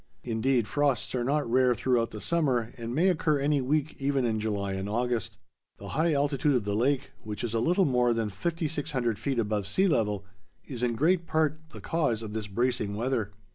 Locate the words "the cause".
11.69-12.23